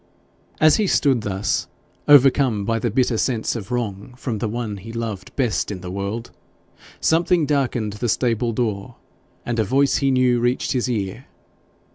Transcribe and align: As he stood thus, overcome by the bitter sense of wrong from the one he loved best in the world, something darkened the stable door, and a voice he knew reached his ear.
As 0.59 0.77
he 0.77 0.87
stood 0.87 1.21
thus, 1.21 1.67
overcome 2.07 2.65
by 2.65 2.79
the 2.79 2.89
bitter 2.89 3.19
sense 3.19 3.55
of 3.55 3.71
wrong 3.71 4.15
from 4.17 4.39
the 4.39 4.47
one 4.49 4.77
he 4.77 4.91
loved 4.91 5.35
best 5.35 5.69
in 5.69 5.81
the 5.81 5.91
world, 5.91 6.31
something 6.99 7.45
darkened 7.45 7.93
the 7.93 8.09
stable 8.09 8.51
door, 8.51 8.95
and 9.45 9.59
a 9.59 9.63
voice 9.63 9.97
he 9.97 10.09
knew 10.09 10.39
reached 10.39 10.71
his 10.71 10.89
ear. 10.89 11.27